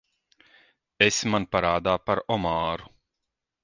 Esi 1.09 1.31
man 1.35 1.47
parādā 1.57 1.97
par 2.09 2.25
omāru. 2.39 2.95